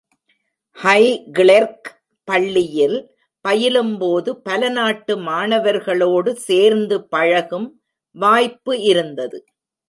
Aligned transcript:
Highclere 0.77 1.89
பள்ளியில் 2.27 2.97
பயிலும்போது 3.45 4.29
பல 4.37 4.69
நாட்டு 4.69 5.15
மாணவர்களோடு 5.19 6.33
சேர்ந்து 6.47 6.97
பழகும் 7.07 7.69
வாய்ப்பு 8.15 8.73
இருந்தது. 8.81 9.39